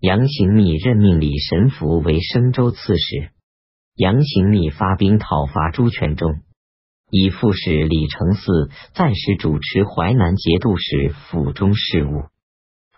[0.00, 3.30] 杨行密任命李神福为升州刺史。
[3.96, 6.40] 杨行密发兵讨伐朱全忠，
[7.10, 12.26] 以副使李承嗣暂时主持淮南节度使府中事务。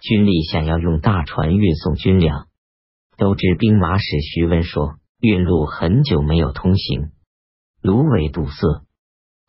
[0.02, 2.48] 军吏想要用大船运送军粮，
[3.16, 7.12] 都知兵马使徐温说，运路很久没有通行，
[7.80, 8.84] 芦苇堵塞，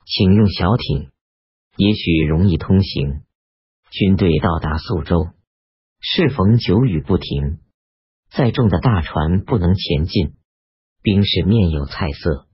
[0.06, 1.10] 请用小艇，
[1.76, 3.24] 也许容易通行。
[3.90, 5.28] 军队到达宿州，
[6.04, 7.60] 适逢久雨不停，
[8.32, 10.34] 载重的大船不能前进。
[11.04, 12.48] 兵士面有菜色，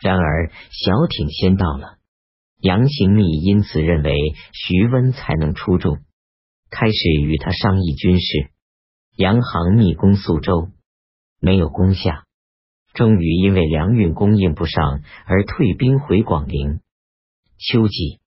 [0.00, 1.98] 然而小艇先到了。
[2.58, 4.12] 杨行密因此认为
[4.52, 5.98] 徐温才能出众，
[6.68, 8.50] 开始与他商议军事。
[9.16, 10.70] 杨行密攻宿州，
[11.38, 12.24] 没有攻下，
[12.92, 16.80] 终于因为粮运供应不上而退兵回广陵。
[17.56, 18.18] 秋季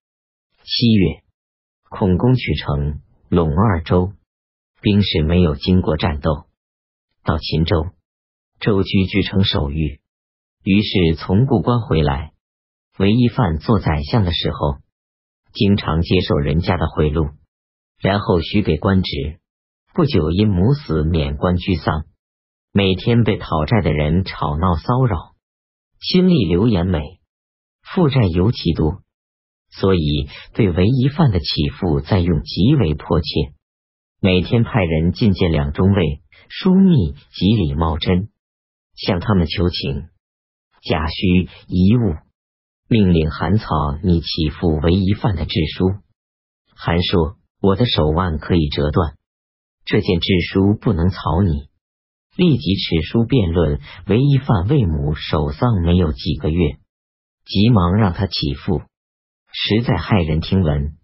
[0.63, 1.21] 七月，
[1.89, 4.13] 孔公取城陇二州，
[4.83, 6.43] 兵士没有经过战斗，
[7.23, 7.85] 到秦州。
[8.59, 10.01] 周居居城守御，
[10.61, 12.33] 于是从故关回来。
[12.99, 14.79] 韦一范做宰相的时候，
[15.53, 17.31] 经常接受人家的贿赂，
[18.01, 19.39] 然后许给官职。
[19.93, 22.03] 不久因母死免官居丧，
[22.73, 25.33] 每天被讨债的人吵闹骚扰。
[26.01, 27.21] 亲历流言美，
[27.81, 29.01] 负债尤其多，
[29.71, 33.53] 所以对韦一范的起复再用极为迫切。
[34.25, 38.29] 每天派人觐见两中尉枢密及李茂贞。
[38.95, 40.07] 向他们求情，
[40.81, 42.15] 贾诩遗物，
[42.87, 43.65] 命令韩草
[44.01, 45.95] 拟起复为一犯的制书。
[46.73, 49.17] 韩说：“我的手腕可以折断，
[49.83, 51.67] 这件制书不能草拟。”
[52.37, 53.81] 立即持书辩论。
[54.07, 56.77] 为一犯为母守丧没有几个月，
[57.43, 58.83] 急忙让他起复，
[59.51, 60.95] 实在骇人听闻，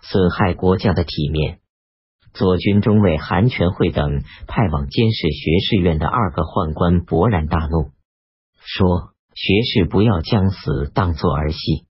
[0.00, 1.60] 损害国家的体面。
[2.34, 7.92] 左军中尉韩全会等派往监视学士院的二个宦官勃然大怒，
[8.58, 11.86] 说：“学士不要将死当作儿戏。”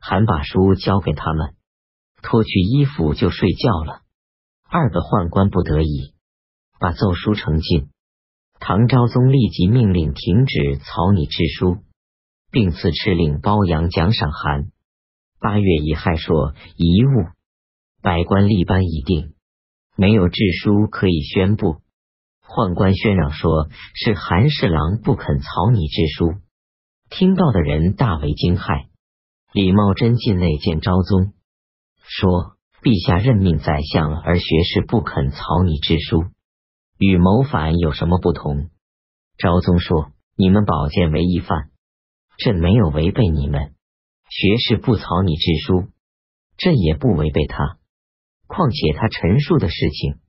[0.00, 1.54] 韩把书交给他们，
[2.22, 4.00] 脱去衣服就睡觉了。
[4.70, 6.14] 二个宦官不得已，
[6.80, 7.90] 把奏书呈进。
[8.58, 11.76] 唐昭宗立即命令停止草拟制书，
[12.50, 14.70] 并赐敕令褒扬奖赏函。
[15.40, 17.28] 八月乙亥朔，遗物，
[18.00, 19.33] 百官立班已定。
[19.96, 21.76] 没有制书可以宣布，
[22.42, 26.34] 宦官宣嚷说是韩侍郎不肯草拟制书，
[27.10, 28.86] 听到的人大为惊骇。
[29.52, 31.32] 李茂贞进内见昭宗，
[32.02, 36.24] 说：“陛下任命宰相，而学士不肯草拟制书，
[36.98, 38.70] 与谋反有什么不同？”
[39.38, 41.70] 昭宗说：“你们保荐为一犯，
[42.36, 43.74] 朕没有违背你们。
[44.28, 45.86] 学士不草拟制书，
[46.56, 47.78] 朕也不违背他。”
[48.46, 50.20] 况且他陈述的事情，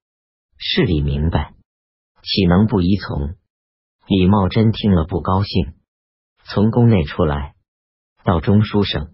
[0.58, 1.53] 事理明白，
[2.24, 3.36] 岂能不依从？
[4.08, 5.74] 李茂贞听了不高兴，
[6.46, 7.56] 从宫内出来，
[8.24, 9.14] 到中书省。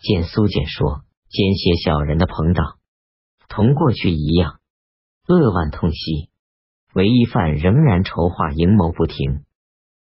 [0.00, 2.76] 见苏简，说：“奸邪小人的朋党，
[3.48, 4.60] 同过去一样，
[5.26, 6.30] 扼腕痛惜。
[6.92, 9.44] 韦一范仍然筹划阴谋不停。”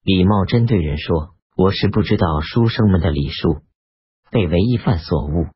[0.02, 3.62] 李茂贞对人说：“我是不知道书生们的礼数，
[4.31, 5.47] 被韦一范所误，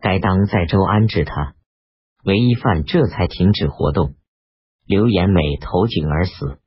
[0.00, 1.55] 该当在州安置他。”
[2.26, 4.16] 韦一范这才停止活动。
[4.84, 6.58] 刘延美投井而死。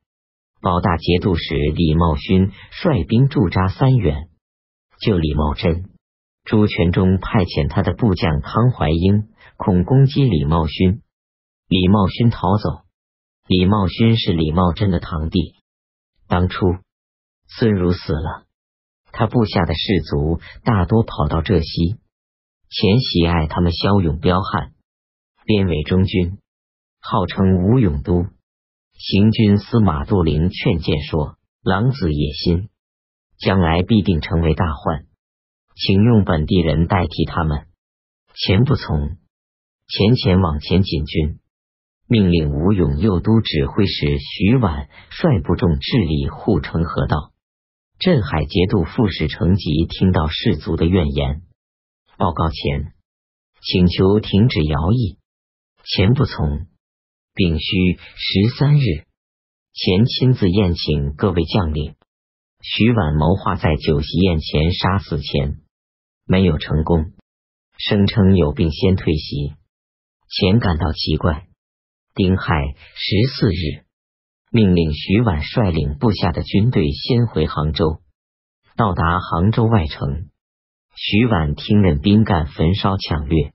[0.62, 4.30] 保大节度使李茂勋率兵驻扎三原，
[5.02, 5.90] 救李茂贞。
[6.44, 9.28] 朱全忠派遣他的部将康怀英，
[9.58, 11.02] 恐攻击李茂勋。
[11.68, 12.86] 李茂勋逃走。
[13.46, 15.56] 李茂勋是李茂贞的堂弟。
[16.26, 16.78] 当初
[17.48, 18.46] 孙儒死了，
[19.12, 21.98] 他部下的士卒大多跑到浙西，
[22.70, 24.72] 前喜爱他们骁勇彪悍。
[25.44, 26.38] 编为中军，
[27.00, 28.26] 号称吴永都。
[28.92, 32.68] 行军司马杜陵劝谏说：“狼子野心，
[33.38, 35.06] 将来必定成为大患，
[35.74, 37.66] 请用本地人代替他们。”
[38.36, 39.16] 钱不从，
[39.88, 41.40] 钱钱往前进军，
[42.06, 47.32] 命令吴勇右都指挥使徐婉率部众治理护城河道。
[47.98, 51.42] 镇海节度副使程吉听到士卒的怨言，
[52.16, 52.92] 报告前，
[53.62, 55.19] 请求停止徭役。
[55.92, 56.68] 钱不从，
[57.34, 58.82] 丙戌十三日，
[59.72, 61.96] 钱亲自宴请各位将领。
[62.62, 65.56] 徐婉谋划在酒席宴前杀死钱，
[66.26, 67.10] 没有成功，
[67.76, 69.54] 声称有病先退席。
[70.28, 71.48] 钱感到奇怪。
[72.14, 72.54] 丁亥
[72.94, 73.84] 十四日，
[74.52, 78.00] 命令徐婉率领部下的军队先回杭州。
[78.76, 80.30] 到达杭州外城，
[80.94, 83.52] 徐婉听任兵干焚烧抢掠。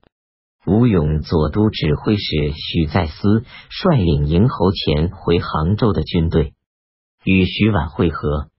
[0.66, 6.54] 吴勇左都指挥使许再思率领迎侯前回杭州的军队，
[7.22, 8.50] 与徐婉会合，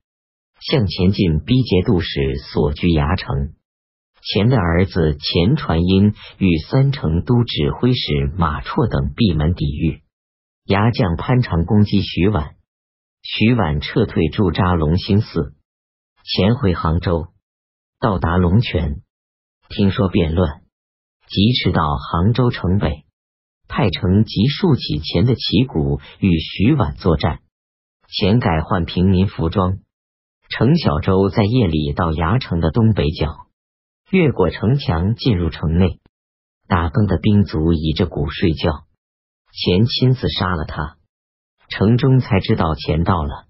[0.61, 3.53] 向前进逼劫杜使所居牙城。
[4.21, 10.01] 钱的儿子钱传英与三成都指挥使马绰等闭门抵御，
[10.63, 12.55] 牙将潘长攻击徐婉，
[13.21, 15.55] 徐婉撤退驻扎龙兴寺。
[16.23, 17.27] 钱回杭州，
[17.99, 19.01] 到达龙泉，
[19.67, 20.61] 听说变乱，
[21.27, 23.03] 疾驰到杭州城北，
[23.67, 27.39] 派成即竖起钱的旗鼓与徐婉作战。
[28.07, 29.79] 钱改换平民服装，
[30.49, 33.47] 程小舟在夜里到牙城的东北角。
[34.09, 35.99] 越过城墙进入城内，
[36.69, 38.85] 打更的兵卒倚着鼓睡觉。
[39.51, 40.95] 钱亲自杀了他，
[41.67, 43.47] 城中才知道钱到了。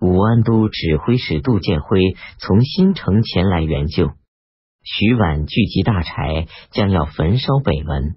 [0.00, 4.10] 武安都指挥使杜建辉从新城前来援救。
[4.86, 8.16] 徐婉聚集大柴，将要焚烧北门。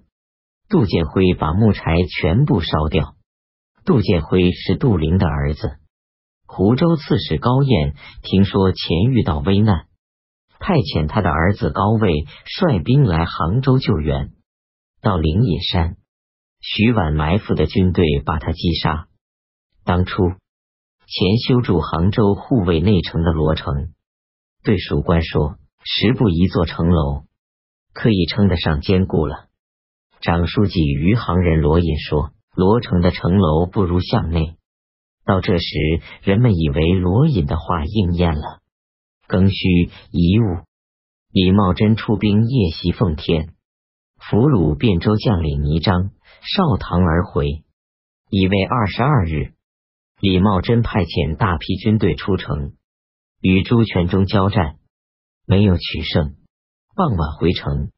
[0.68, 3.16] 杜建辉把木柴全部烧掉。
[3.86, 5.78] 杜建辉是杜陵的儿子。
[6.46, 9.86] 湖州刺史高彦听说钱遇到危难。
[10.60, 14.34] 派遣他的儿子高卫率兵来杭州救援，
[15.02, 15.96] 到灵隐山，
[16.60, 19.08] 徐婉埋伏的军队把他击杀。
[19.86, 23.94] 当初钱修筑杭州护卫内城的罗城，
[24.64, 27.24] 对属官说：“十步一座城楼，
[27.94, 29.48] 可以称得上坚固了。”
[30.22, 34.56] 长书记余杭人罗隐说：“罗城的城楼不如巷内。”
[35.26, 35.66] 到这时，
[36.24, 38.62] 人们以为罗隐的话应验了。
[39.28, 40.64] 庚戌遗物，
[41.32, 43.54] 李茂贞出兵夜袭奉天，
[44.18, 47.64] 俘虏汴州将领倪章，少唐而回。
[48.30, 49.54] 已为二十二日，
[50.20, 52.74] 李茂贞派遣大批军队出城，
[53.42, 54.78] 与朱全忠交战，
[55.48, 56.36] 没有取胜。
[56.94, 57.90] 傍晚回城，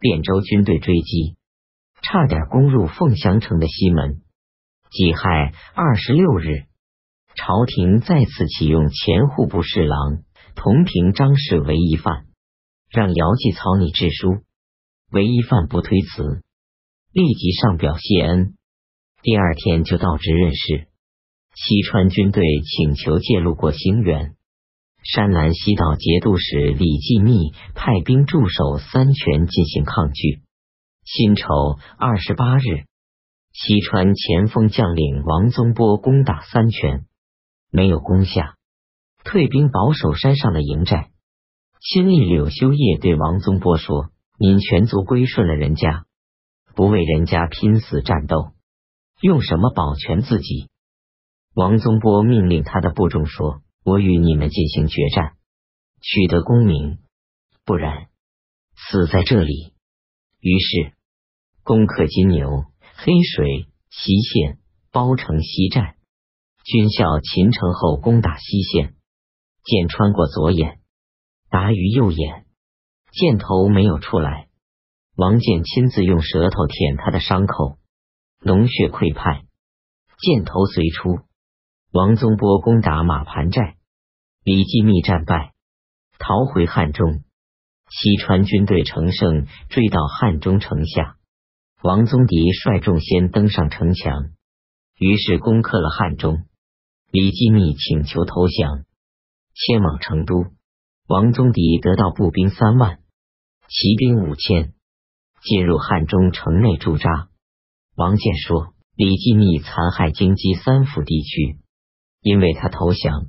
[0.00, 1.36] 汴州军队追击，
[2.00, 4.22] 差点攻入凤翔城的西门。
[4.90, 6.66] 己亥二十六日，
[7.34, 10.22] 朝廷再次启用前户部侍郎。
[10.54, 12.26] 同平张氏为一犯，
[12.88, 14.44] 让姚继草拟制书，
[15.10, 16.44] 为一犯不推辞，
[17.12, 18.54] 立即上表谢恩。
[19.22, 20.86] 第二天就到职任事。
[21.52, 24.35] 西川军队请求借路过兴元，
[25.08, 30.42] 山南西道节度使李继密派兵驻守三泉进行抗拒。
[31.04, 31.46] 辛丑
[31.96, 32.86] 二十八日，
[33.52, 37.06] 西川前锋将领王宗波攻打三泉，
[37.70, 38.56] 没有攻下。
[39.22, 41.10] 退兵保守山上的营寨，
[41.80, 46.04] 亲历柳修业对王宗波说：“您全族归顺了人家，
[46.74, 48.52] 不为人家拼死战斗，
[49.20, 50.68] 用什么保全自己？”
[51.54, 55.36] 王宗波命令他的部众说：“我与你们进行决战，
[56.02, 56.98] 取得功名，
[57.64, 58.08] 不然
[58.74, 59.74] 死在这里。”
[60.42, 60.92] 于是
[61.62, 62.64] 攻克金牛、
[62.96, 64.58] 黑水、西县、
[64.90, 65.94] 包城西寨，
[66.64, 68.96] 军校秦城后攻打西县。
[69.62, 70.80] 剑穿过左眼，
[71.48, 72.44] 打于右眼，
[73.12, 74.48] 箭头没有出来。
[75.14, 77.78] 王建亲自用舌头舔他的伤口，
[78.40, 79.44] 脓血溃派，
[80.18, 81.20] 箭头随出。
[81.96, 83.76] 王宗波攻打马盘寨，
[84.44, 85.54] 李继密战败，
[86.18, 87.22] 逃回汉中。
[87.88, 91.16] 西川军队乘胜追到汉中城下，
[91.82, 94.32] 王宗迪率众先登上城墙，
[94.98, 96.44] 于是攻克了汉中。
[97.10, 98.84] 李继密请求投降。
[99.54, 100.34] 迁往成都，
[101.08, 102.98] 王宗迪得到步兵三万，
[103.68, 104.74] 骑兵五千，
[105.40, 107.30] 进入汉中城内驻扎。
[107.94, 111.58] 王建说：“李继密残害京畿三府地区，
[112.26, 113.26] 因为他投降，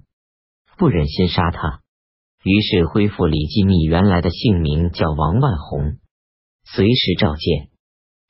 [0.76, 1.82] 不忍心杀他，
[2.44, 6.00] 于是恢复李继密原来的姓名，叫王万红。
[6.66, 7.70] 随时召见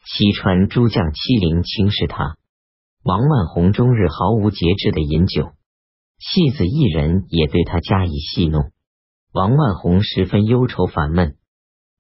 [0.04, 2.36] 西川诸将欺凌轻视他，
[3.02, 5.54] 王万红终日毫无节制的饮酒。”
[6.20, 8.74] 戏子一人也对他加以戏弄，
[9.32, 11.38] 王万红十分忧愁烦闷，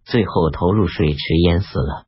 [0.03, 2.06] 最后投入水池淹死了。